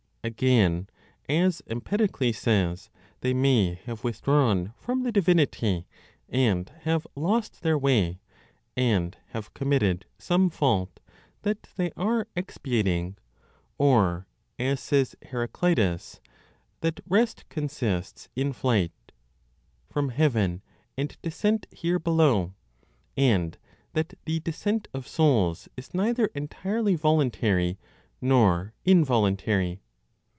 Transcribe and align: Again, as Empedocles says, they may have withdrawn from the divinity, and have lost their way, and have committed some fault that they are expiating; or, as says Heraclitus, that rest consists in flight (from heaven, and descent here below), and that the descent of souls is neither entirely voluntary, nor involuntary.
Again, 0.23 0.87
as 1.27 1.63
Empedocles 1.65 2.37
says, 2.37 2.91
they 3.21 3.33
may 3.33 3.73
have 3.85 4.03
withdrawn 4.03 4.71
from 4.77 5.01
the 5.01 5.11
divinity, 5.11 5.87
and 6.29 6.71
have 6.81 7.07
lost 7.15 7.63
their 7.63 7.75
way, 7.75 8.19
and 8.77 9.17
have 9.29 9.51
committed 9.55 10.05
some 10.19 10.51
fault 10.51 10.99
that 11.41 11.63
they 11.75 11.91
are 11.97 12.27
expiating; 12.35 13.17
or, 13.79 14.27
as 14.59 14.79
says 14.79 15.15
Heraclitus, 15.23 16.21
that 16.81 16.99
rest 17.09 17.49
consists 17.49 18.29
in 18.35 18.53
flight 18.53 18.91
(from 19.89 20.09
heaven, 20.09 20.61
and 20.95 21.17
descent 21.23 21.65
here 21.71 21.97
below), 21.97 22.53
and 23.17 23.57
that 23.93 24.13
the 24.25 24.39
descent 24.39 24.87
of 24.93 25.07
souls 25.07 25.67
is 25.75 25.95
neither 25.95 26.27
entirely 26.35 26.93
voluntary, 26.93 27.79
nor 28.21 28.75
involuntary. 28.85 29.81